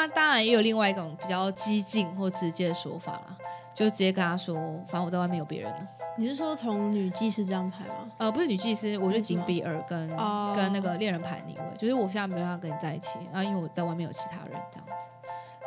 [0.00, 3.36] 那当然也有另外一种比较激进或直接的说法啦，
[3.74, 4.54] 就直接跟他说，
[4.88, 5.76] 反正我在外面有别人了。
[6.16, 8.10] 你是说从女祭司这样排吗？
[8.16, 15.04] 呃，不是女祭司，我就紧比尔跟、哦跟那个恋人牌逆位，就是我现在没办法跟你在一起，啊，因为我在外面有其他人这样子。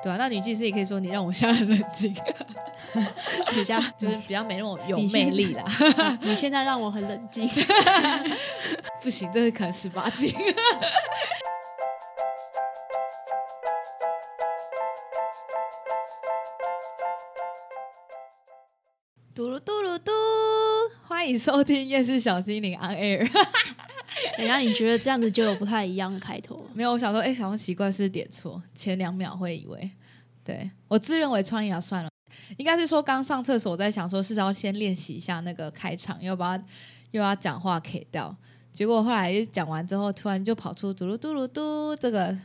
[0.02, 2.12] 对啊，那女祭司也可以说你让我现在很冷静，
[3.54, 5.64] 比较就是比较没那么有魅力啦。
[6.22, 7.48] 你现在让我很冷静。
[9.00, 10.34] 不行，这是可能十八禁。
[19.36, 20.12] 嘟噜嘟噜嘟，
[21.08, 23.26] 欢迎收听《夜市小精灵 on air》。
[24.38, 26.64] 等下，你觉得这样子就有不太一样的开头？
[26.72, 29.90] 没有，我想说，哎、想说奇怪是点错，前两秒会以为，
[30.44, 32.12] 对我自认为创意啊，算了，
[32.58, 36.64] 应该是说刚上厕所，我在想说是要先练习一下那个开场，又把它
[37.10, 38.36] 又要讲话 K 掉，
[38.72, 42.38] 结果后来讲完之后，突然就跑出嘟噜嘟噜嘟这个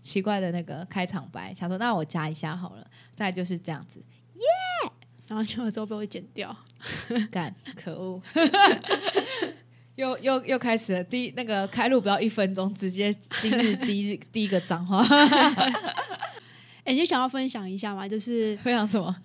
[0.00, 2.86] 奇怪的那个开场白，想说那我加一下好了，
[3.16, 4.00] 再就是这样子，
[5.28, 6.56] 然后就了之后被我剪掉。
[7.30, 8.22] 干，可恶。
[9.96, 13.10] 又又又开始了，第一那个开录不到一分钟，直接
[13.40, 15.02] 今日第一 第一个脏话，
[16.84, 18.06] 哎、你就想要分享一下吗？
[18.06, 19.16] 就是分享什么？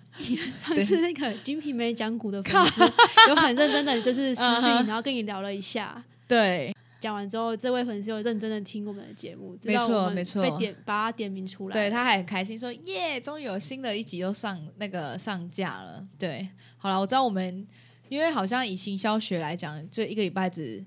[0.64, 2.80] 上次那个金瓶梅讲股的粉丝
[3.28, 6.02] 有很认真的就是私讯嗯哼你，然后跟你聊了一下。
[6.26, 11.72] 对，讲完之后，这位粉丝有认真的听我们的节目，知没错没错被点把他点名出来。
[11.72, 17.66] 对，他还很开心说：“耶，终于有新的一集又上那个上架了。”对，好了，我知道我们
[18.08, 20.84] 因为好像以行销学来讲，就一个礼拜只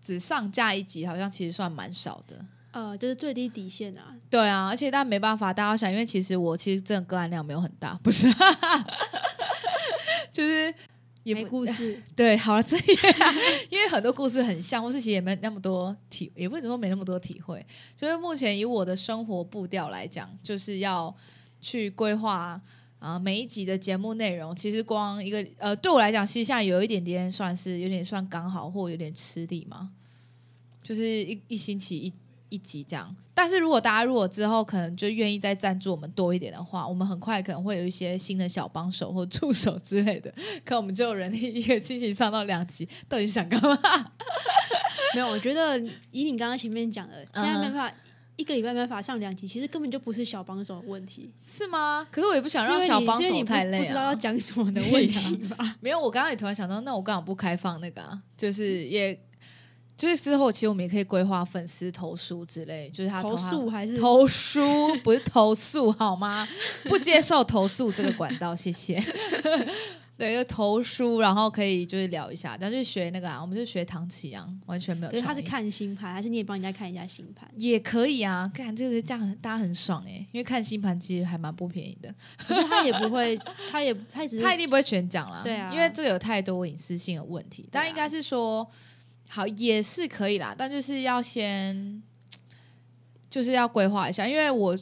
[0.00, 2.36] 只上架一集，好像其实算蛮少的。
[2.70, 4.14] 呃，就是最低底线啊。
[4.30, 8.32] 对啊，而且但没办法，大家想，因为其实我其实真的个案量没有很大，不是，
[10.30, 10.72] 就是
[11.26, 12.94] 也没不故事， 对，好了，这也
[13.68, 17.64] 因为很多故事很像，或是其实也没那么多体，也不是说没那么多体会。
[17.96, 21.12] 就是目前以我的生活步调来讲，就是要
[21.60, 22.60] 去规划
[23.00, 24.54] 啊、每一集的节目内容。
[24.54, 29.90] 其实光一个呃，对我来讲，其实现在有一点点算是有点算刚好，或有点吃力嘛，
[30.80, 32.12] 就是一一星期一。
[32.48, 40.32] 一集这样，但是如果大家如果之后可能就愿意再赞助我们多一点的话，我们很快可能会有一些新的小帮手或助手之类的，
[40.64, 43.78] 可我们就有人力一个星期上到两集，到底想干嘛？
[45.14, 45.28] 没有。
[45.28, 45.78] 我觉得
[46.10, 47.92] 以你刚刚前面讲的，现在嗯没办法。
[48.36, 52.06] 一个礼拜没办法上两集，其实根本就不是小帮手的问题，是吗？
[52.10, 54.14] 可是我也不想让小帮手太累啊不知道要。
[54.14, 55.76] 讲什么的问题吧？
[55.80, 58.20] 没有，我刚刚也突然想到，那我刚好不开放那个啊？
[58.36, 59.18] 就是也，
[59.96, 64.60] 就是之后其实我们也可以规划粉丝投诉之类，就是他投他诉还是投诉，
[65.02, 66.46] 不是投诉好吗？
[66.84, 69.02] 不接受投诉这个管道，谢谢。
[70.18, 77.46] 对，就投书，然后可以就是聊一下，但就是学那个啊，我们就学唐启阳，完全没有他是看星盘，还是你也帮人家看一下星盘？
[77.54, 83.36] 也可以啊，看这个这样大家很爽哎、因为看星盘其实还蛮不便宜的，可是他也不会，
[83.70, 88.66] 他也他只是他一定不会全讲啦，对啊因为这个有太多隐私性的问题，但应该是说
[89.28, 92.02] 好也是可以啦，但就是要先
[93.28, 94.78] 就是要规划一下，因为我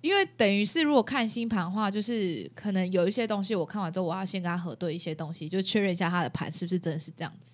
[0.00, 7.50] 因为等于是如果看星盘的话，就是可能有一些东西我看完之后，我要先跟他核对一些东西，就确认一下他的盘是不是真的是这样子。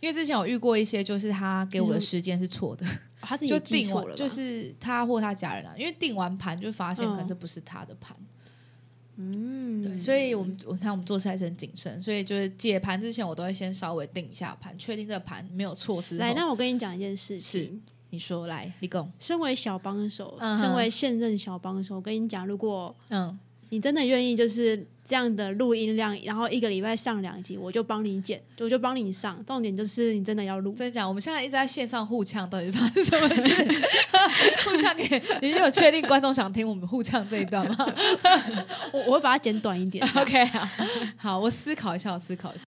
[0.00, 7.28] 因为之前我遇过一些，就是他给我的时间是错的，就他是就定完错了，就是他或他家人啊，因为定完盘就发现可能嗯。
[7.28, 8.26] 这不是他的盘，嗯，
[9.82, 17.82] 对，所以我们我看我们做事还是很谨慎，所以就是解盘之前我都会先稍微定一下盘，确定这个盘没有错之后，来，那我跟你讲一件事是情。
[18.10, 23.38] 你说来，立功，身为小帮手，嗯身为现任小帮手，我跟你讲，如果嗯，
[23.70, 29.44] 你真的愿意，就是这样的录音量，然后一个礼拜上两集，我就帮你剪，我就帮你上。
[29.44, 33.54] 重点就是你真的要录，真的讲，我们现在一直在线上互呛，到底发生什么事？
[34.64, 37.76] 互呛给你有确定观众想听我们互呛这一段吗
[38.92, 40.06] 我我会把它剪短一点。
[40.16, 40.68] OK，好，
[41.16, 42.64] 好，我思考一下，我思考一下。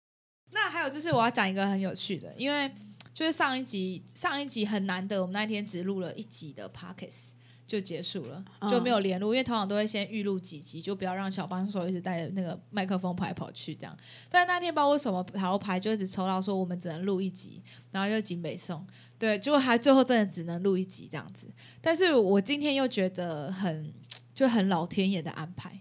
[0.52, 2.72] 那还有就是我要讲一个很有趣的，因为
[3.14, 7.32] 就是上一集上一集很难得，我们那天只录了一集的 Pockets
[7.68, 13.96] 就结束了，嗯就没有连录，因为通常都会先预录几集，就不要让小帮手一直带着那个麦克风跑来跑去这样。
[14.30, 17.62] 但那天不知道为什么塔罗牌就一直抽到说我们只能录一集，
[17.92, 18.88] 然后就警北送，
[19.20, 21.48] 对，结果还最后真的只能录一集这样子。
[21.82, 23.94] 但是我今天又觉得很
[24.34, 25.78] 就很老天爷的安排。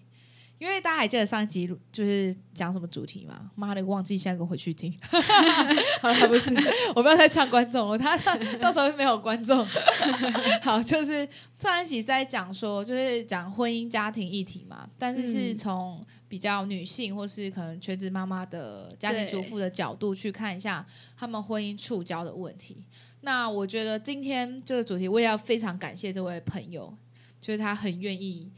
[0.58, 3.50] 因为大家还记得上一集就是讲什么主题吗？
[3.54, 4.92] 妈的，忘记，现在给我回去听。
[6.00, 6.54] 好了，不是，
[6.96, 8.16] 我不要再唱观众了，他
[8.58, 9.64] 到时候没有观众。
[10.62, 20.84] 好，就是上一集是在讲说，就是讲婚姻家庭议题嘛，但是是嗯从比较女性或是可能全职妈妈的家庭主妇的角度去看一下
[21.16, 22.84] 他们婚姻触礁的问题。
[23.20, 26.96] 那我觉得今天这个主题，我也要非常感谢这位朋友，
[27.40, 28.50] 就是他很愿意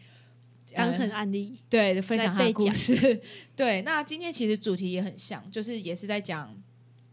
[0.74, 3.20] 当呃成案例，对，分享他的故事。
[3.56, 6.56] 对，那今天其实主题也很像，就是也是在讲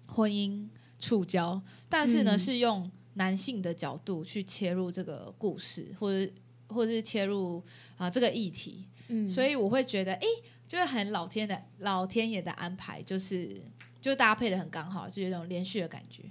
[0.07, 0.67] 婚姻
[0.99, 6.31] 触礁，但是呢，嗯是用男性的角度去切入这个故事，或者
[6.67, 7.63] 或者是切入
[7.97, 8.85] 啊、这个议题。
[9.07, 10.25] 嗯，所以我会觉得，哎、
[10.67, 13.61] 就是很老天的老天爷的安排，就是
[14.01, 16.23] 就搭配的很刚好，就有一种连续的感觉，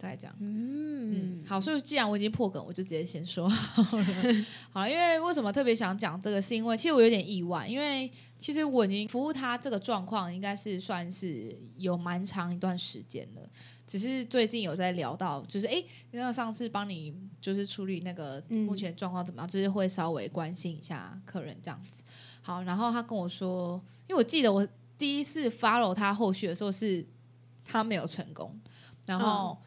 [0.00, 0.34] 大概这样。
[0.40, 4.04] 嗯嗯，好，所以既然我已经破梗，我就直接先说好了。
[4.72, 13.42] 好，因为为什么特别想讲这个，是因为其实我有点意外，因为其实我已经服务他这个状况，应该是算是有蛮长一段时间了。
[13.86, 15.82] 只是最近有在聊到，就是哎，
[16.12, 22.02] 那上次帮你就是处理那个嗯目前状况怎么样，就是会稍微关心一下客人这样子。
[22.40, 27.04] 好，然后他跟我说，因为我记得我第一次 follow 他后续的时候是
[27.64, 28.58] 他没有成功，
[29.04, 29.58] 然后。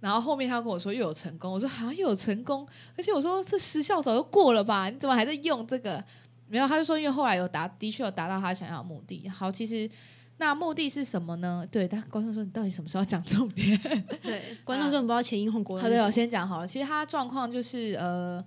[0.00, 2.66] 然后后面他跟我说又有成功，我说好像又有成功，
[2.96, 4.88] 而且我说这时效早就过了吧？
[4.88, 6.02] 你怎么还在用这个？
[6.46, 9.28] 没有，他就说因为后来有达，的确有达到他想要的目的。
[9.28, 9.90] 好，其实
[10.38, 11.66] 那目的是什么呢？
[11.70, 13.78] 对，但观众说你到底什么时候要讲重点？
[14.22, 15.78] 对，观众根本不知道前因后果。
[15.78, 16.66] 好的，我先讲好了。
[16.66, 18.42] 其实他状况就是呃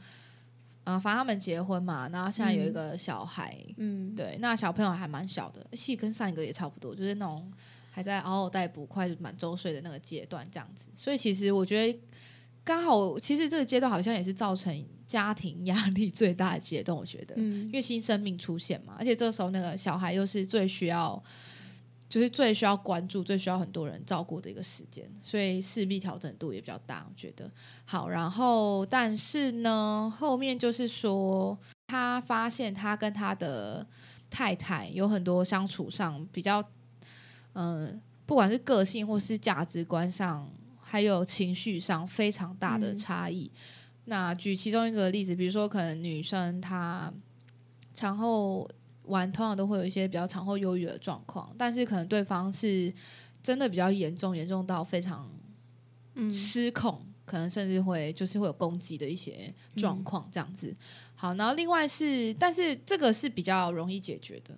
[0.84, 7.52] 啊，反正他们结婚嘛，然后现在有一个小孩，嗯，对，那小朋友还蛮小的，戏跟上一个也差不多，就是那种
[7.92, 10.90] 还在嗷嗷待哺、快满周岁的那个阶段这样子。
[10.96, 12.00] 所以其实我觉得
[12.64, 21.22] 刚好，其实这个阶段好像也是造成家庭压力最大的阶段，我觉得，嗯因为新生命出现嘛，而且这个时候那个小孩又是最需要。
[22.12, 27.50] 就是最需要关注、最需要很多人照顾的一个时间，所以势必调整度也比较大，我觉得。
[27.86, 33.88] 好，然后但是呢，后面就是说，他发现他跟他的
[34.30, 36.62] 太太有很多相处上比较，
[37.54, 40.50] 嗯、不管是个性或是价值观上，
[40.80, 43.50] 还有情绪上非常大的嗯差异。
[44.06, 47.14] 那举其中一个例子，比如说可能女生她
[47.94, 48.70] 产后
[49.04, 52.92] 完通常都会有一些比较产后忧郁的状况，但是可能对方是
[53.44, 55.30] 真的比较严重，严重到非常
[56.16, 60.76] 嗯失控，可能甚至会就是会有攻击的一些状况这样子。
[61.16, 64.58] 好，然后另外是，但是这个是比较容易解决的。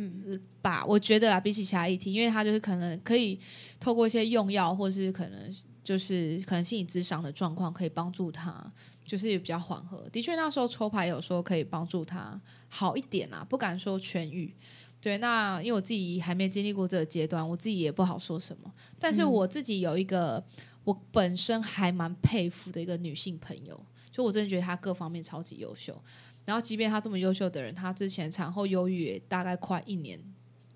[0.00, 3.36] 嗯吧，我觉得啊，比起其他议题，因为他就是可能可以
[3.80, 5.52] 透过一些用药，或是可能
[5.82, 8.72] 就是可能心理智商的状况，可以帮助他，
[9.04, 10.08] 就是也比较缓和。
[10.10, 14.54] 的确，那时候抽牌有说可以帮助他好一点啊，不敢说痊愈。
[15.00, 18.72] 对，那因为我自己还没经历过这个阶段，我自己也不好说什么。
[19.00, 20.44] 但是我自己有一个
[20.84, 23.80] 我本身还蛮佩服的一个女性朋友，
[24.12, 26.00] 就我真的觉得她各方面超级优秀。
[26.48, 30.18] 然后，即便他这么优秀的人，他之前产后忧郁也大概快一年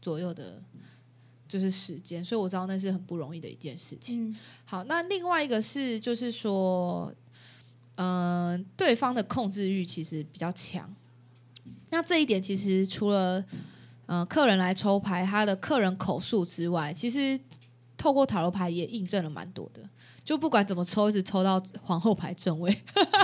[0.02, 0.62] 左右的，
[1.48, 4.28] 就是时间，所以我知道那是很不容易的一件事情。
[4.28, 4.36] 嗯
[4.66, 7.10] 好，那另外一个是，就是说，
[7.94, 10.94] 嗯、对方的控制欲其实比较强。
[11.88, 13.42] 那这一点其实除了
[14.04, 17.40] 呃客人来抽牌，他的客人口述之外，其实
[17.96, 19.82] 透过塔罗牌也印证了蛮多的。
[20.22, 22.70] 就不管怎么抽，一直抽到皇后牌正位，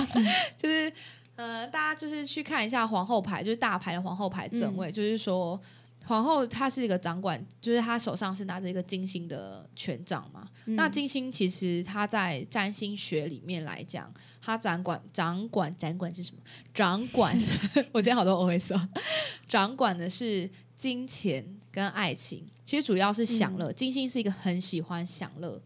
[0.58, 0.92] 就是
[1.38, 5.58] 呃，大家就是去看一下皇后牌，就是大牌的皇后牌正位，就是说
[6.04, 10.48] 皇后她是一个掌管，就是她手上是拿着一个金星的权杖嘛。
[10.64, 14.12] 那金星其实它在占星学里面来讲，
[14.42, 16.42] 它掌管掌管掌管是什么？
[16.74, 17.38] 掌管，
[17.92, 18.88] 我今天好多 OS 哦，
[19.48, 23.72] 掌管的是金钱跟爱情，其实主要是享乐。
[23.72, 25.62] 金星是一个很喜欢享乐。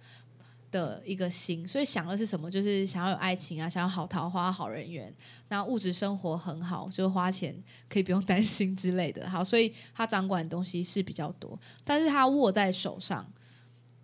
[0.72, 2.50] 的一个心，所以想的是什么？
[2.50, 5.14] 就是想要有爱情啊，想要好桃花、好人缘，
[5.50, 7.54] 那物质生活很好，就花钱
[7.88, 9.28] 可以不用担心之类的。
[9.28, 13.30] 好，所以他掌管的东西是比较多，但是他握在手上，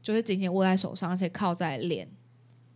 [0.03, 2.07] 就是紧紧握在手上，而且靠在脸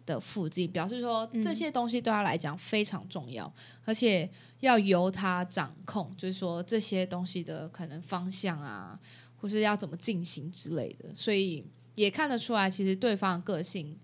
[0.06, 3.52] 的附近，表示说这些东西对他来讲非常重要，
[3.84, 4.28] 而且
[4.60, 8.98] 要由他掌控，就是说这些东西的可能方向啊，
[9.36, 11.62] 或是要怎么进行之类的，所以。
[11.94, 13.96] 也看得出来，其实对方的个性，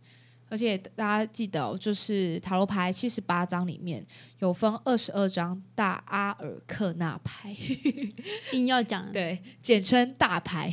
[0.48, 4.04] 而且大家记得、哦，就是塔罗牌七十八张里面
[4.40, 7.54] 有分二十二张大阿尔克纳牌，
[8.52, 10.72] 硬要讲 对，简称大牌。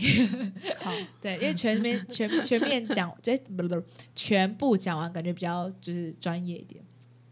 [0.79, 0.91] 好，
[1.21, 6.83] 对，因为全面全全面讲，这不不全部讲完，感觉比较就是专业一点。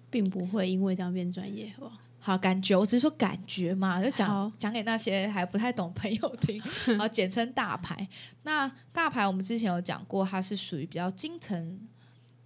[0.10, 1.98] 并不会因为这样变专业，好不好？
[2.26, 8.08] 好，感觉我只是说感觉嘛，就讲讲给那些还不太懂朋友听，然后简称大牌。
[8.44, 11.78] 那大牌我们之前有讲过，它是属于比较精层，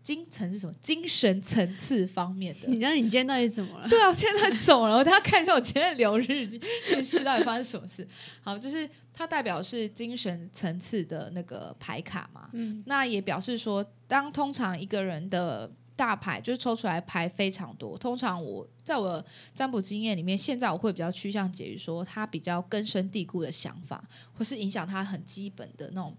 [0.02, 0.74] 精层是什么？
[0.82, 2.68] 精神层次方面的。
[2.68, 3.86] 你知道你今天到底怎么了？
[3.90, 8.08] 对啊，我现在走了， 我等下看一下我今天留日记日记到底发生什么事。
[8.42, 17.98] 好，就是它代表是精神层次的那个牌卡嘛，嗯那也表示说，当通常一个人的大牌就是抽出来牌非常多。
[17.98, 19.22] 通常我在我
[19.54, 24.02] 占卜经验里面，现在我会比较趋向解于说，他比较根深蒂固的想法，
[24.34, 26.16] 或是影响他很基本的那种，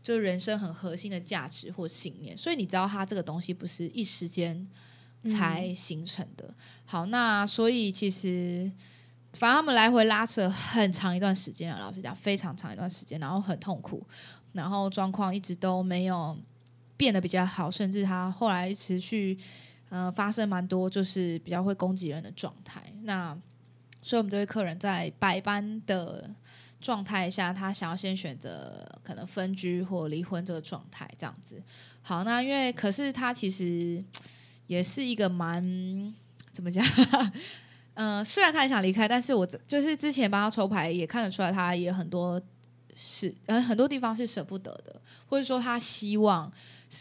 [0.00, 2.38] 就是人生很核心的价值或信念。
[2.38, 4.68] 所以你知道，他这个东西不是一时间
[5.24, 6.54] 才形成的。
[6.84, 8.70] 好，那所以其实。
[9.38, 14.06] 反正他们来回拉扯很长一段时间了，老实讲，非常长一段时间，然后很痛苦，
[14.52, 16.36] 然后状况一直都没有
[17.02, 19.36] 变得比较好，甚至他后来持续
[19.88, 22.80] 呃发生蛮多就是比较会攻击人的状态。
[23.02, 23.36] 那
[24.00, 26.30] 所以我们这位客人在百般的
[26.80, 31.60] 状态下，他想要先选择可能分居或离婚这个状态，这样子。
[32.02, 34.00] 好，那因为可是他其实
[34.68, 36.14] 也是一个蛮
[36.52, 36.84] 怎么讲？
[37.94, 42.40] 嗯， 虽然他很想离开，但是我就是之前帮他抽牌也看得出来，他也很多
[42.94, 46.52] 是呃很多地方是舍不得的，或者说他希望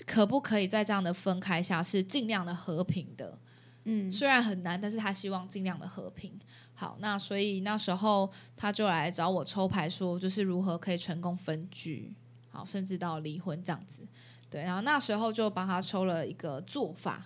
[0.05, 3.38] 可不可以在这样的分开下是尽量的和平的。
[3.83, 6.39] 嗯，虽然很难，但是他希望尽量的和平。
[6.75, 12.13] 好，那所以那时候他就来找我抽牌，说就是如何可以成功分居，
[12.50, 14.07] 好，甚至到离婚这样子。
[14.50, 17.25] 对，然后那时候就帮他抽了一个做法。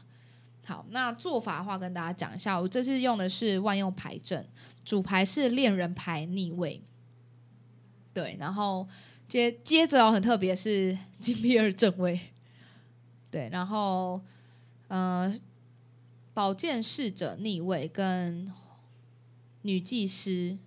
[0.65, 4.47] 好，那做法的话跟大家讲一下，我这次用的是万用牌阵，
[4.83, 6.81] 主牌是恋人牌逆位，
[8.15, 8.87] 对，然后
[9.27, 12.17] 接接着哦，很特别是 金币二正位，
[13.29, 14.21] 对，然后
[14.87, 15.37] 呃，
[16.33, 18.49] 宝剑侍者逆位跟
[19.63, 20.57] 女祭司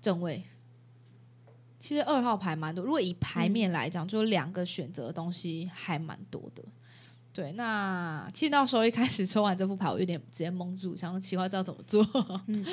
[0.00, 0.44] 正位，
[1.80, 6.62] 其实二号牌蛮多，如果以牌面来讲，就两个选择的东西还蛮多的。
[7.32, 12.04] 对，那其实到时候一开始抽完这副牌，我有点直接蒙住，想奇怪知道怎么做。
[12.46, 12.64] 嗯，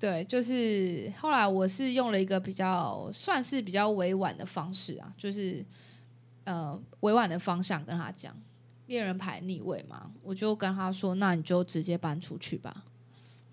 [0.00, 5.64] 对，就是后来我是用了一个比较算是比较委婉的方式啊，就是
[6.44, 8.34] 呃委婉的方向跟他讲，
[8.86, 12.84] 恋人牌逆位嘛，我就跟他说，那你就直接搬出去吧，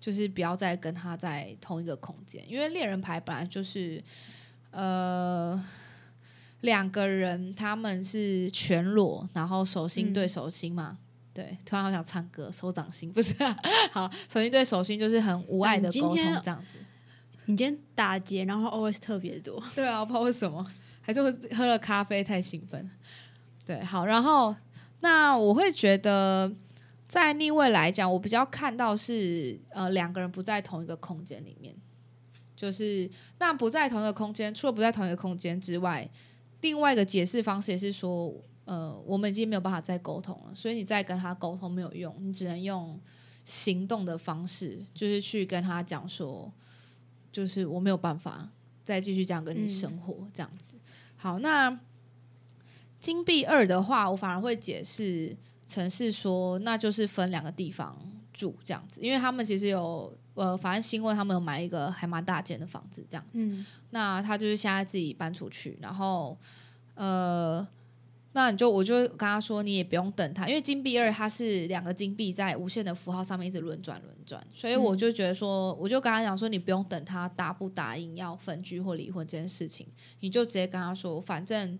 [0.00, 4.02] 就是不要再跟他在同一个空间，因为恋人牌本来就是
[4.70, 5.62] 呃。
[6.62, 10.98] 两个人他们是全裸，然后手心对手心嘛，
[11.38, 13.32] 对，突然好想唱歌，手掌心不是，
[13.92, 16.80] 好，手心对手心就是很无爱的沟通这样子。
[17.44, 20.66] 你今天打劫，然后 OS 特别多，对啊，不知道为什么，
[21.00, 21.20] 还是
[21.54, 22.90] 喝了咖啡太兴奋。
[23.64, 24.52] 对，好，然后
[24.98, 26.52] 那我会觉得
[27.06, 31.72] 在逆位来讲，我比较看到是呃两个人不在同一个空间里面，
[32.56, 36.10] 就是那不在同一个空间，除了不在同一个空间之外。
[36.62, 38.34] 另外一个解释方式也是说，
[38.68, 43.00] 呃，我们已经没有办法再沟通了，所以你再跟他沟通没有用，你只能用
[43.44, 46.52] 行动的方式，就是去跟他讲说，
[47.32, 48.46] 就是我没有办法
[48.84, 50.76] 再继续这样跟你生活这样子。
[51.16, 51.80] 好，那
[53.00, 55.34] 金币二的话，我反而会解释
[55.66, 57.98] 成是说，那就是分两个地方
[58.32, 60.16] 住这样子，因为他们其实有。
[60.34, 63.64] 呃，反正新婚他们有买一个还蛮大间的房子，这样子。
[63.90, 66.38] 那他就是现在自己搬出去，然后
[66.94, 67.66] 呃，
[68.38, 79.88] 那你就我就跟他说，你也不用等他，因为金币二它是两个金币在无限的符号上面一直轮转轮转，所以我就觉得说，我就跟他讲说，你不用等他答不答应要分居或离婚这件事情，
[80.20, 81.76] 你就直接跟他说，反正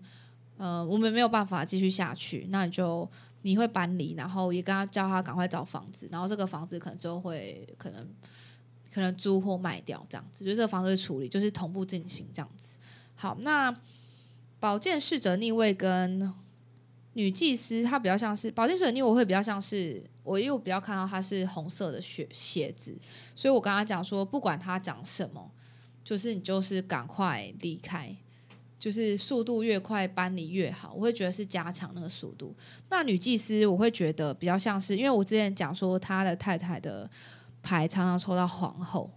[0.57, 3.09] 呃我们没有办法继续下去，那你就
[3.43, 8.05] 你会搬离，然后也跟他叫他赶快找房子，然后这个房子可能就会可能。
[8.91, 12.79] 可能租或卖掉这样子，就这个房子会处理，就是同步进行这样子。
[13.13, 13.71] 好，那
[14.59, 16.33] 宝剑侍者逆位跟
[17.19, 22.97] 女祭司，她比较像是宝剑侍者逆，我会比较像是我又比较看到她是红色的血鞋子，
[23.35, 25.51] 所以我跟他讲说，不管他讲什么，
[26.03, 28.15] 就是你就是赶快离开，
[28.79, 30.93] 就是速度越快搬离越好。
[30.93, 32.55] 我会觉得是加强那个速度。
[32.89, 37.09] 那女祭司，我会觉得比较像是，因为我之前讲说他的太太的。
[37.61, 39.11] 牌常常抽到皇后，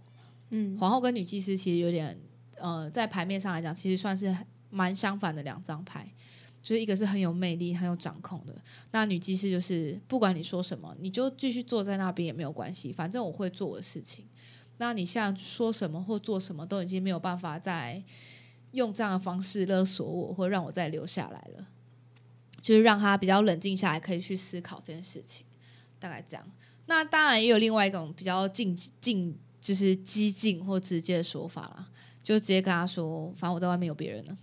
[0.49, 2.19] 嗯，皇后跟女祭司其实有点，
[2.57, 4.35] 呃，在牌面上来讲，其实算是
[4.69, 6.05] 蛮相反的两张牌，
[6.63, 8.55] 就是一个是很有魅力、很有掌控的，
[8.91, 14.25] 那女技师就是不管你说什么，你就继续坐在那边也没有关系，反正我会做我的事情。
[14.77, 18.01] 那你现在说什么或做什么，都已经没有办法再
[18.71, 21.67] 用这样的方式勒索我，或让我再留下来了，
[22.61, 25.45] 就是让他比较冷静下来，可以去思考这件事情，
[25.99, 26.51] 大概这样。
[26.85, 31.89] 那当然也有另外一种比较进进就是激进或直接的说法啦，
[32.23, 34.37] 就直接跟他说，反正我在外面有别人了。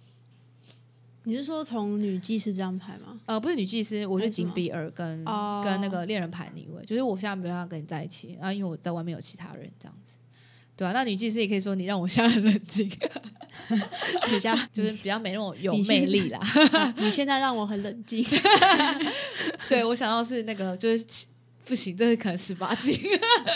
[1.31, 3.21] 你是说从女祭司这张牌吗？
[3.27, 5.25] 呃，不是女祭司，我就紧比尔跟
[5.63, 10.15] 跟那个恋人牌逆位，就是我现在没办法跟你在一起啊，因为我在外面有其他人这样子。
[10.77, 12.91] 对啊，那女祭司也可以说你让我现在很冷静，
[14.27, 16.41] 比较就是比较没那种有魅力啦。
[16.99, 18.25] 你现在让我很冷静，
[19.69, 21.27] 对我想到是那个就是
[21.65, 22.99] 不行，这是可能十八禁，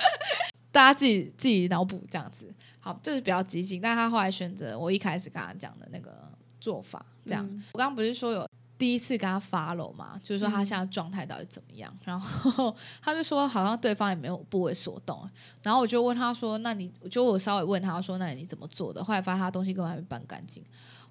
[0.70, 2.48] 大家自己自己脑补这样子。
[2.78, 7.44] 好，这是比较激进，但他后来选择我一开始跟他讲的那个做法，这样。
[7.72, 8.46] 我刚刚不是说有。
[8.76, 11.96] 第一次跟他发了嘛，就是说他现在状态到底怎么样？
[12.04, 15.26] 然后他就说好像对方也没有不为所动。
[15.62, 20.62] 然后我就问他说：“那你就我稍微问他说，那你怎么做的？”后来发现他东西根本还没搬干净。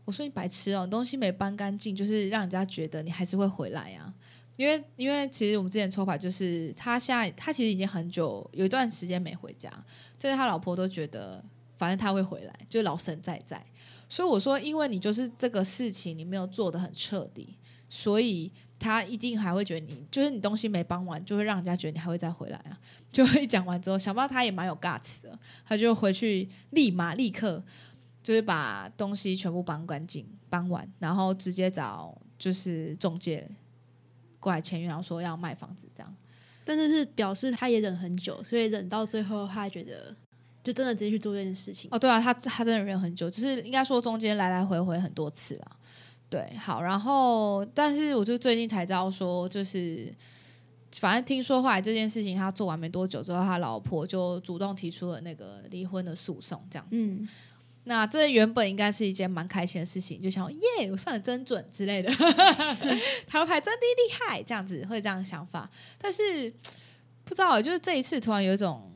[0.03, 4.13] 我说：“你白痴哦，东西没搬干净，就是让人家觉得你还是会回来呀。
[4.57, 9.71] 因为因为其实我们之前抽牌就是他现在他其实已经很久有一段时间没回家，
[10.19, 11.41] 这是他老婆都觉得
[11.77, 13.65] 反正他会回来，就老神在在。”
[14.13, 17.57] 所以我说，因为你就是这个事情，你没有做的很彻底，
[17.89, 22.77] 所以他一定还会觉得你就是你东西没帮完，就会让人家觉得你还会再回来啊。
[23.11, 27.63] 就会讲完之后，想不到他也蛮有 guts 的，他就回去立马立刻
[28.21, 33.49] 就是把东西全部搬干净、搬完，然后直接找就是中介
[34.39, 36.15] 过来签约，然后说要卖房子这样。
[36.63, 40.15] 但是是表示他也忍很久，所以忍到最后，他觉得。
[40.63, 45.71] 就真的直接去做这件事情哦，对啊，他他真的忍很久，就是应该说中间来来回回很多次了。
[46.29, 50.11] 对，好，然后但是我就最近才知道说，就是
[50.99, 56.95] 反正听说后来这件事情他做完没多久之后，他老婆就主动提出了那个离婚的诉讼，这样子。
[56.95, 57.27] 嗯，
[57.83, 62.09] 那这原本应该是一件蛮开心的事情，就想耶，我算的真准之类的，
[63.27, 65.69] 塔罗牌真的厉害，这样子会这样想法。
[65.97, 66.49] 但是
[67.25, 68.89] 不知道，就是这一次突然有一种。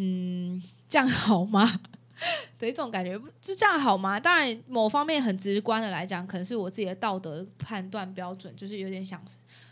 [0.00, 1.80] 嗯，这样好吗？
[2.56, 4.18] 的一种感觉，就这样好吗？
[4.18, 9.20] 当然，某方面很直观的来讲，可能是我自己的道德判断标准，就是有点想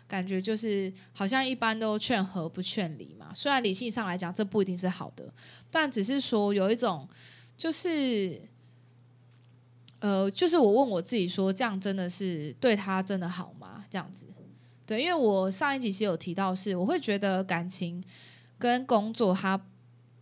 [0.09, 3.31] 感觉，就是好像一般都劝和不劝离嘛。
[3.35, 5.33] 虽然理性上来讲，这不一定是好的，
[5.71, 7.09] 但只是说有一种，
[7.57, 8.43] 就是
[10.01, 13.85] 呃，就是我问我自己说，这样真的是对他真的好吗？
[13.89, 14.27] 这样子，
[14.85, 18.03] 对，因为我上一集是有提到，是我会觉得感情
[18.59, 19.61] 跟工作它。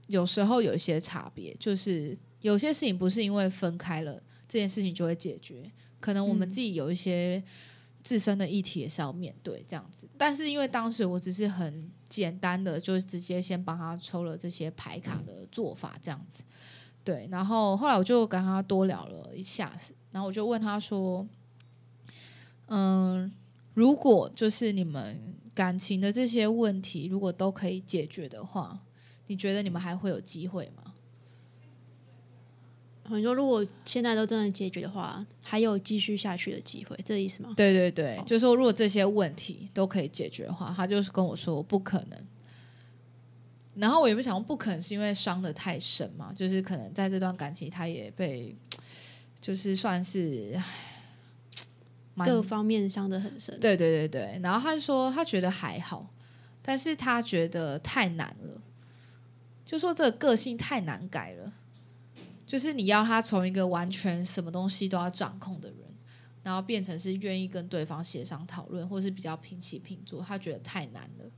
[0.09, 7.43] 有时候有一些差别，就是有些事情不是因为分开了这件事情就会解决，可能我们自己有一些
[8.03, 10.07] 自身的议题也是要面对这样子。
[10.19, 16.45] 但是因为当时我只是很简单的，就直接先帮他抽了这些牌卡的做法这样子，
[17.03, 17.27] 对。
[17.31, 19.73] 然后后来我就跟他多聊了一下，
[20.13, 21.27] 然后我就问他说
[22.69, 23.33] ：“嗯，
[23.73, 28.81] 如果就是你们感情的这些问题，如果都可以解决的话。”
[29.27, 30.93] 你觉得你们还会有机会吗？
[33.11, 37.53] 你说如果现在都真的解决的话，还有继续下去的机会，这意思吗？
[37.55, 42.19] 对对对，就是说如果这些问题都可以解决的话，他就是跟我说不可能。
[43.75, 48.57] 然后我也不想不可能是因为伤的太深嘛，就是可能在这段感情他也被
[49.39, 50.59] 就是算是
[52.25, 53.59] 各方面伤的很深。
[53.61, 56.09] 对对对对，然后他说他觉得还好，
[56.63, 58.61] 但是他觉得太难了。
[59.75, 61.53] 就说这个个性太难改了，
[62.47, 65.79] 就是你要他从一个完全什么东西都要掌控的人，
[66.45, 71.29] 然后变成是愿意跟对方协商讨论，或是比较平起平坐，他觉得太难了。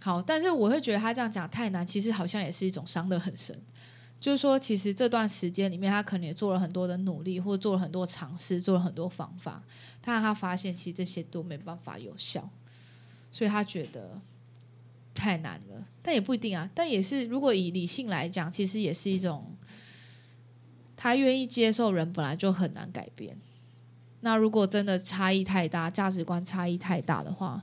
[0.00, 3.62] 好，但是我会觉得他这样讲太难，其实好像也是一种伤得很深。
[4.18, 9.62] 就是说，其实这段时间里面，他可能也做了很多的努力，或做了很多尝试，做了很多方法，
[10.00, 12.48] 但他发现其实这些都没办法有效，
[13.30, 14.22] 所以他觉得。
[15.14, 16.70] 太难了，但也不一定啊。
[16.74, 19.54] 但也是，如果以理性来讲，其实也是一种
[20.96, 23.36] 他愿意接受人本来就很难改变。
[24.20, 27.62] 那如果真的差异太大，价值观差异太大的话，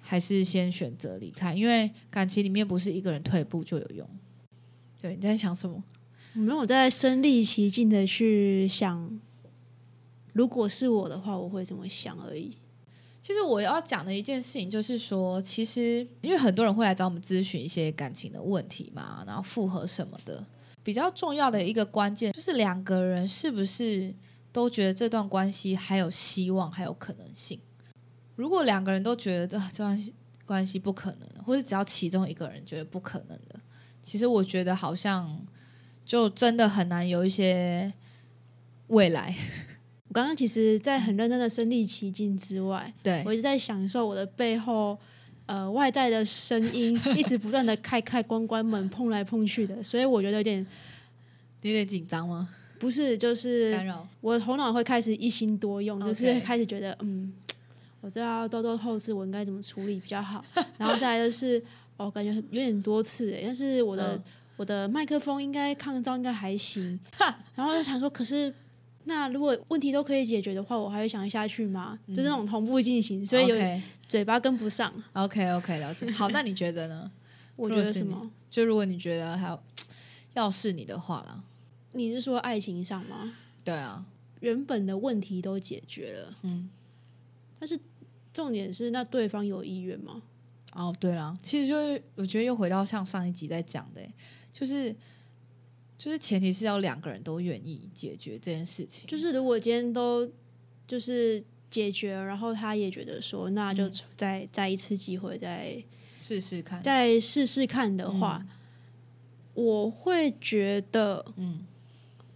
[0.00, 4.08] 还是先选择离开，因为感情里面不是一个人退步就有用。
[5.00, 5.82] 对，你在想什么？
[6.34, 9.18] 我没有在身临其境的去想，
[10.34, 12.56] 如果是我的话，我会怎么想而已。
[13.20, 20.42] 其实我要讲的一件事情就是说，其实因为很多人会来找我们咨询一些感情的问题嘛，然后复合什么的，
[20.82, 24.14] 比较重要的一个关键就是两个人是不是
[24.52, 27.60] 都觉得这段关系还有希望，还有可能性。
[28.36, 30.12] 如果两个人都觉得这这段
[30.46, 33.60] 关系不可能，或者只要其中一个人觉得不可能的，
[34.02, 35.44] 其实我觉得好像
[36.06, 37.92] 就真的很难有一些
[38.86, 39.34] 未来。
[40.18, 44.98] 我刚刚其实，在很认真的身临其境之外，对我一直在享受我的背后，
[45.46, 50.66] 呃，外在的声音一直不断的开开关关门，碰来碰去的，所以我觉得有点
[51.62, 52.48] 有点紧张吗？
[52.80, 57.32] 不是，就是干扰，我的头脑会开始一心多用，就是开始觉得，嗯，
[58.00, 60.44] 我知道多多后置，我应该怎么处理比较好，
[60.76, 61.62] 然后再来就是，
[61.96, 64.20] 哦，感觉有点多次，但是我的
[64.56, 66.98] 我的麦克风应该抗噪应该还行，
[67.54, 68.52] 然后就想说，可是。
[69.08, 71.98] 那如果问题都可以解决的话，我还会想下去吗？
[72.08, 73.56] 就是那种同步进行，所以有
[74.06, 74.92] 嘴巴跟不上。
[75.14, 76.08] OK OK，了解。
[76.12, 77.10] 好，那你觉得呢？
[77.56, 78.30] 我觉得什么？
[78.50, 79.58] 就如果你觉得还有，
[80.34, 81.42] 要是你的话啦，
[81.92, 83.32] 你是说爱情上吗？
[83.64, 84.04] 对啊，
[84.40, 86.68] 原本的问题都解决了，嗯，
[87.58, 87.80] 但是
[88.32, 90.20] 重点是那对方有意愿吗？
[90.74, 94.02] 哦，对了，其实就是我觉得又回到像上一集在讲的，
[94.52, 94.94] 就是
[95.98, 99.08] 就是前提是要两个人都愿意解决这件事情。
[99.08, 100.30] 就是如果今天都
[100.86, 105.82] 就是解决，然后他也觉得说，那就再再一次机会再
[106.18, 108.46] 试试看，再试试看的话，
[109.54, 111.66] 我会觉得，嗯，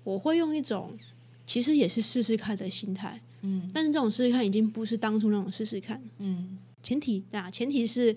[0.03, 0.99] 我会用一种
[1.47, 6.59] 其实也是试试看的心态，嗯，但是这种试试看已经不是当初那种试试看，嗯。
[6.83, 8.13] 前提啊，前提是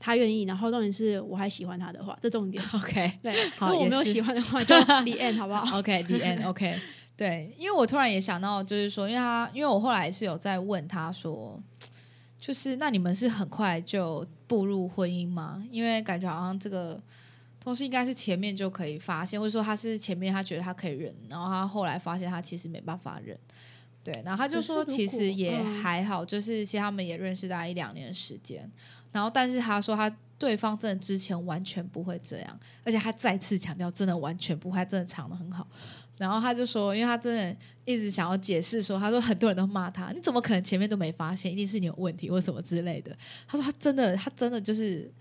[0.00, 2.64] 他愿意，然后重点是我还喜欢他的话，这重点。
[2.74, 6.80] OK，对，如果我没有喜欢的话，就 the end 好不好？OK，the end，OK，
[7.14, 11.60] 对，因为我突然也想到，就是说，因为他，因为我后来是有在问他说，
[12.40, 15.62] 就是那你们是很快就步入婚姻吗？
[15.70, 16.98] 因为感觉好像这个
[17.62, 23.38] 东西应该是前面就可以发现，或者说他是前面他觉得他可以忍，然后他后来发现他其实没办法忍。
[24.02, 28.70] 对，然后他就说，其实也还好，就是其实他们也认识大概一两年的时间。
[29.12, 30.08] 然后，但是他说他
[30.38, 35.66] 对方真的之前完全不会这样，而且他再次强调，真的完全不会，他真的藏的很好。
[36.16, 43.14] 然后他就说，因为他真的一直想要解释说，他说很多人都骂他，你怎么可能前面都没发现，一定是你有问题或什么之类的。
[43.48, 45.12] 他说他真的，他真的就是，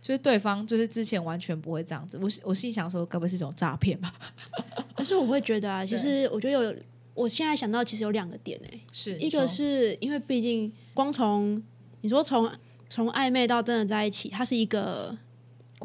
[0.00, 2.16] 就是对方就是之前完全不会这样子。
[2.22, 4.14] 我我心想说，该不会是一种诈骗吧？
[4.96, 6.74] 可是我会觉得啊，其实我觉得有。
[7.18, 11.60] 我现在想到其实有两个点诶，是一个是因为毕竟光从
[12.02, 12.48] 你说从
[12.88, 15.18] 从暧昧到真的在一起，它是一个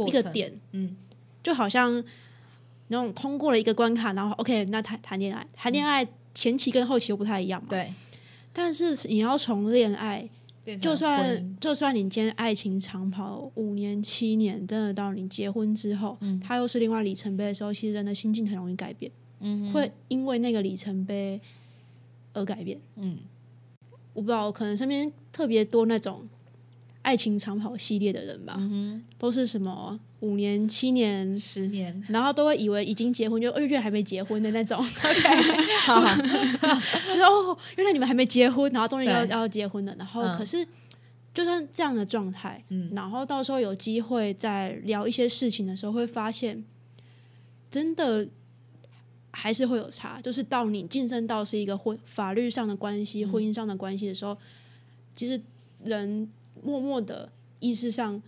[0.05, 0.95] 一个点，嗯，
[1.41, 1.91] 就好像
[2.89, 7.91] 那种通过了一个关卡，然后 OK，那谈谈恋爱，谈恋爱前期跟后期又不太一样嘛，对。
[8.53, 10.29] 但是你要从恋爱，
[10.79, 19.11] 就算就算你今天爱情长跑五年七年，真的到你结婚之后，嗯，它又是另外里程碑的时候，其实人的心境很容易改变。
[19.71, 21.39] 会因为那个里程碑
[22.33, 22.79] 而改变。
[22.95, 23.17] 嗯，
[24.13, 26.27] 我不知道，可能身边特别多那种
[27.01, 28.55] 爱情长跑系列的人吧。
[28.57, 34.77] 嗯都是什么五年、七年、十年，然后都会以为已经结婚，就二月还没结婚的那种。
[34.83, 36.01] OK，好。
[37.15, 39.95] 然 后原来你们还没结婚，然后终于要要结婚了。
[39.97, 40.65] 然后可是，
[41.33, 46.63] 就算这样的状态，嗯，然后到时候有机会在聊一些事情的时候，会发现
[47.69, 48.27] 真的。
[49.35, 54.37] 还是会有差，就是到你晋升到是一个婚法律上的关系、婚姻上的关系的时候，
[55.15, 55.41] 其实
[55.83, 56.29] 人
[56.63, 57.27] 默默的
[57.59, 58.21] 意识上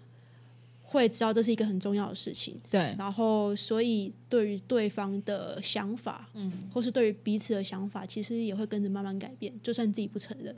[0.82, 2.60] 会知道这是一个很重要的事情。
[2.72, 10.56] 对，然后所以对于对方的想法，嗯，或是对于彼此的想法，其实也会跟着慢慢改变，就算自己不承认。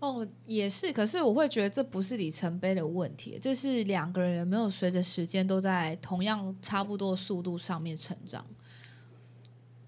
[0.00, 8.44] 哦，也是，可是我会觉得这不是里程碑的问题，这是两个人有没有随着时间都在同样差不多速度上面成长。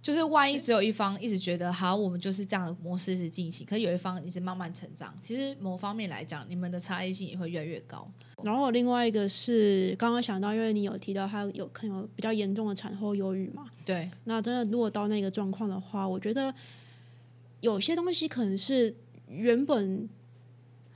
[0.00, 8.08] 就是万一只有一方一直觉得好，我们就是这样的模式是进行，可是有一方一直慢慢成长，其实某方面来讲，你们的差异性也会越来越高。
[8.44, 13.66] 然后另外一个是刚刚想到，因为你有提到他有可能有比较严重的产后忧郁嘛？
[13.84, 14.08] 对。
[14.24, 16.54] 那真的如果到那个状况的话，我觉得
[17.60, 18.94] 有些东西可能是
[19.28, 20.08] 原本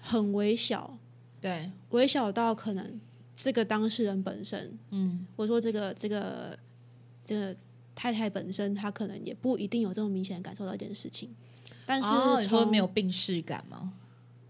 [0.01, 0.97] 很微小，
[1.41, 3.01] 对，微小到可能
[3.35, 6.57] 这个当事人本身，嗯，我说这个这个
[7.25, 7.57] 这个。
[7.95, 11.29] 太太本身，她可能也不一定有这么明显的感受到一件事情，
[11.87, 12.09] 但是
[12.41, 13.93] 你说没有病逝感吗？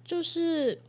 [0.05, 0.81] 就是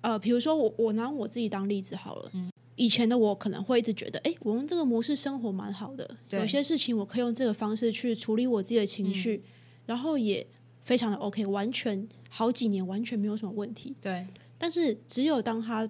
[0.00, 9.42] 呃，比如说我我拿我自己当例子好了，嗯，以前的我可能会一直觉得，哎，我用这个模式生活蛮好的，有些事情我可以用这个方式去处理我自己的情绪，
[9.86, 10.46] 然后也
[10.82, 14.26] 非常的 OK，完全好几年完全没有什么问题，对。
[14.58, 15.88] 但是只有当他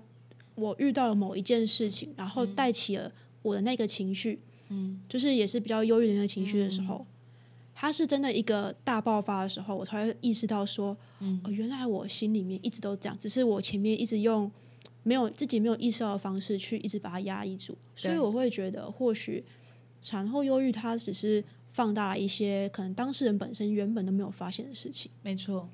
[0.55, 4.40] 我遇到了某一件事情，然后带起了我的那个情绪。
[4.42, 4.46] 嗯，
[5.09, 7.07] 就是也是比较忧郁的那个情绪的时候，
[7.74, 14.50] 他是真的一个大爆发的时候，我才会意识到说，嗯，原来我心里面一直都这样，只是我前面一直用
[15.02, 19.44] 没有自己没有意识到的方式去一直把它压抑住，所以我会觉得或许
[20.02, 25.68] 产后忧郁它只是放大一些可能当事人本身原本都没有发现的事情，没错，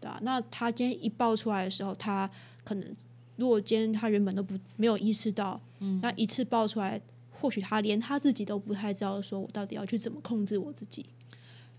[0.00, 2.28] 对啊，那他今天一爆出来的时候，他
[2.64, 2.96] 可能
[3.36, 7.00] 如果今天他原本都不没有意识到，嗯，那一次爆出来。
[7.40, 11.06] 或许他连他自己都不太知道，说我到底要去怎么控制我自己。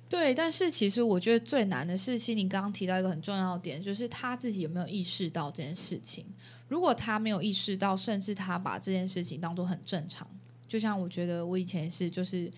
[0.10, 6.26] 对，但是其实我觉得最难的事情，你刚刚提到一个很重要的点，就是他自己有没有意识到这件事情。
[6.70, 10.26] 如果他没有意识到，甚至他把这件事情当做很正常，
[10.66, 12.50] 就像我觉得我以前是，就是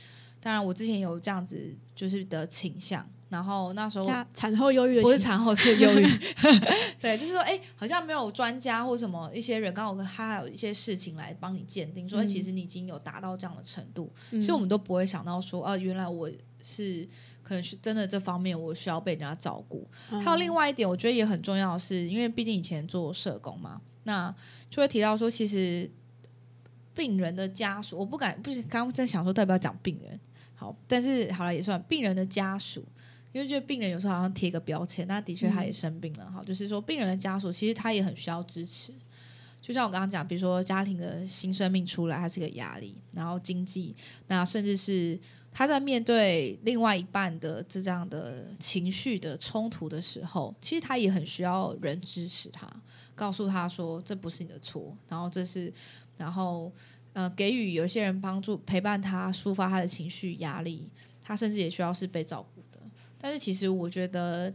[0.41, 6.05] 当然我之前有这样子就是的倾向，然后那时候产后忧郁不是产后是忧郁，
[7.01, 16.29] 对，就是说，哎、好像没有专家或什么一些人刚好他还有一些事情来帮你鉴定，说、哎其实你已经有达到这样的程度，嗯其实我们都不会想到说，哦、原来我
[16.63, 17.07] 是
[17.43, 19.85] 可能是真的这方面我需要被人家照顾。
[20.11, 24.33] 嗯还有另外一点，我觉得也很重要的是，因为毕竟以前做社工嘛，那
[24.69, 25.89] 就会提到说，其实
[26.95, 30.19] 病人的家属，我不敢，不是刚刚在想说，代表讲病人？
[30.59, 32.83] 好，但是好了也算病人的家属，
[33.31, 38.91] 因为觉得病人有时候好像贴个标签，那的确他也生病了，哈、就是说病人的家属其实他也很需要支持。
[39.61, 43.95] 就像我刚刚讲，比如说家庭的新生命出来，他是个压力，然后经济，
[44.27, 45.17] 那甚至是
[45.53, 52.69] 他在面对另外一半的这样的情绪的冲突的时候，其实他也很需要人支持他，
[53.15, 55.71] 告诉他说这不是你的错，然后这是，
[56.17, 56.71] 然后
[57.13, 60.89] 呃给予有些人帮助陪伴他抒发他的情绪压力，
[61.21, 62.79] 他甚至也需要是被照顾的。
[63.17, 64.53] 但是其实我觉得，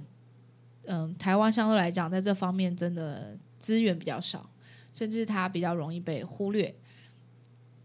[0.84, 4.48] 嗯、台湾相对来讲在这方面真的资源比较少，
[4.92, 6.74] 甚至他比较容易被忽略。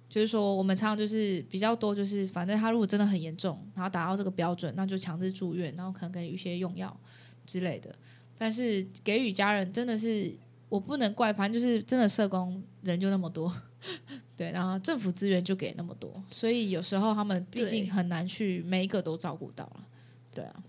[0.08, 6.99] 就是说，我们常常就是比较多，就是反正他如果真的很严重，然后达到这个标准，那就强制住院，然后可能给予一些用药
[7.45, 7.93] 之类的。
[8.36, 10.36] 但是给予家人真的是
[10.67, 13.53] 我不能怪，反正就是真的社工人就那么多，
[14.35, 19.85] 对，然后政府资源就给那么多，所以有时候他们毕竟很难去每一个都照顾到了，
[20.33, 20.63] 对啊。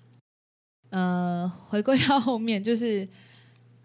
[0.91, 3.09] 呃，回归到后面就是，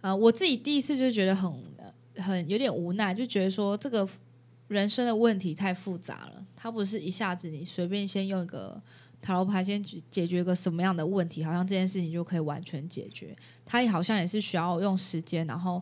[0.02, 1.54] 呃，我自己第一次就觉得很
[2.18, 4.08] 很有点无奈，就觉得说这个
[4.70, 8.82] 人生的问题太复杂了，它不是一下子你随便先用一个
[9.22, 13.36] 塔罗牌先解解决一个什么样的问题，好像这件事情就可以完全解决。
[13.64, 15.80] 它也好像也是需要用时间，然后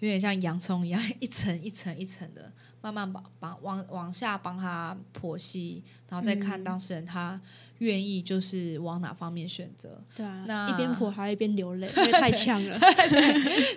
[0.00, 2.52] 有点像洋葱一样， 一层一层一层的
[2.82, 7.40] 慢慢把把往往下帮他剖析，然后再看嗯当事人他
[7.78, 10.00] 愿意就是往哪方面选择。
[10.14, 12.78] 对啊，那一边剖还一边流泪， 因为太呛了。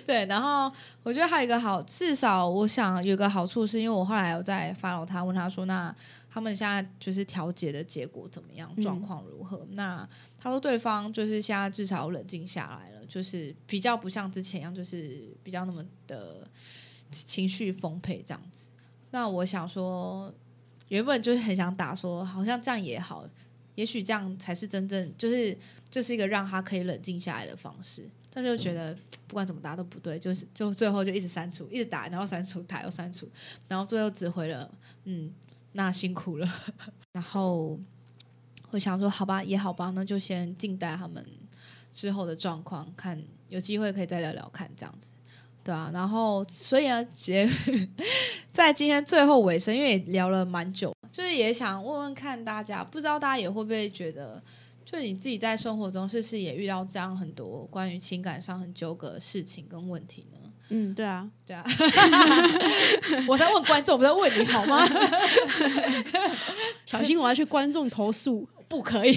[0.06, 0.70] 对，然后
[1.02, 5.94] 我觉得还有一个好，至少我想有一个好处，是因为我后来有在 follow 他，问他说，那
[6.30, 9.66] 他们现在就是调解的结果怎么样，嗯状况如何？
[9.72, 16.48] 那他说对方就是现在至少冷静下来了，就是比较不像之前一样，就是比较那么的
[17.10, 18.70] 情绪丰沛这样子。
[19.10, 20.32] 那我想说，
[20.88, 23.26] 原本就是很想打说，好像这样也好，
[23.74, 25.56] 也许这样才是真正就是
[25.90, 28.08] 这是一个让他可以冷静下来的方式。
[28.30, 28.94] 但是又觉得
[29.26, 33.26] 不管怎么打都不对，就是就最后就一直删除，一直打，然后删除，打又删除，
[33.66, 34.70] 然后最后只回了
[35.04, 35.32] 嗯，
[35.72, 36.48] 那辛苦了。
[37.12, 37.78] 然后
[38.70, 41.24] 我想说，好吧，也好吧，那就先静待他们
[41.92, 45.10] 之后的状况，看有机会可以再聊聊看这样子。
[45.64, 47.46] 对啊，然后所以呢，结
[48.52, 54.42] 在今天最后尾声，因为也聊了蛮久，就是也想问问看大家，不知道大家也会不会觉得，
[54.84, 60.37] 就你自己在生活中是不是也遇到这样很多关于情感上很纠葛的事情跟问题呢？
[60.70, 61.64] 嗯，对啊，对啊，
[63.26, 64.86] 我在问观众，我不在问你好吗？
[66.84, 68.48] 小心我要去观众投诉。
[68.68, 69.16] 不可以。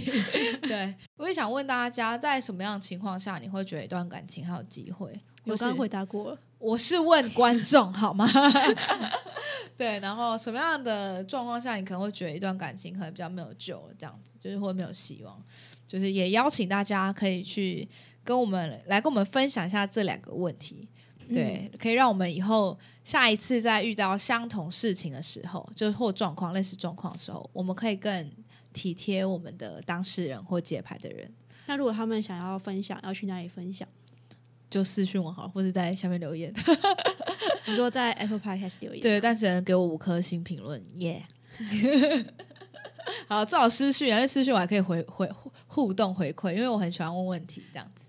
[0.61, 5.11] 对，我也想问大家，在什么样的情况下你会觉得一段感情还有机会？
[5.43, 8.25] 我刚刚回答过了，我是问观众好吗？
[9.77, 15.37] 对，然后什么样的状况下你可能会觉得一段感情可能比较没有救了，这样子就是会没有希望，
[15.85, 17.85] 就是也邀请大家可以去
[18.23, 20.87] 跟我们来跟我们分享一下这两个问题。
[21.33, 28.31] 对，可以让我们以后下一次在遇到相同事情的时候，就是或状况类似状况的时候，我们可以更
[28.73, 31.31] 体贴我们的当事人或解牌的人，
[31.65, 33.87] 那如果他们想要分享，要去哪里分享？
[34.69, 36.53] 就私讯我好了，或者在下面留言。
[37.67, 41.21] 你说在 Apple Podcast 留言，对，但只能给我五颗星评论，耶、
[43.27, 48.05] 好，最好私讯，因为私讯我还可以回回互互动回馈，因为我很喜欢问问题，这样子。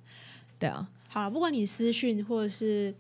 [0.59, 2.95] 对啊，好了，不管你私讯或者是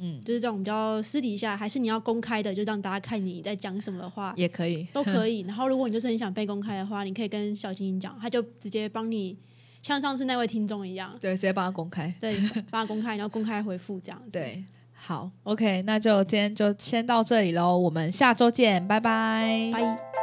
[0.00, 4.84] 嗯，就是这种比较私底下，还是你要公开的，就让大家看你在讲什么的话，也可以。
[4.92, 5.40] 都可 以。
[5.40, 9.36] 然后，如果你就是很想被公开的话，你可以跟小星星讲，他就直接帮你，
[9.82, 12.12] 像上次那位听众一样，对，直接帮他公开。
[12.20, 12.34] 对，
[12.70, 19.70] 帮他公开，然后公开回复这样子。，对，好，OK，那就今天就先到这里喽，我们下周见，拜拜。
[19.72, 20.19] 拜。